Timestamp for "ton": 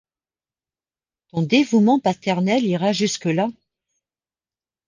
1.27-1.43